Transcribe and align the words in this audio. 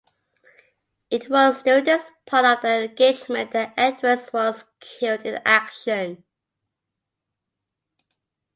It 1.11 1.29
was 1.29 1.61
during 1.61 1.85
this 1.85 2.09
part 2.25 2.43
of 2.43 2.63
the 2.63 2.85
engagement 2.89 3.51
that 3.51 3.75
Edwards 3.77 4.33
was 4.33 4.65
killed 4.79 5.27
in 5.27 5.39
action. 5.45 6.23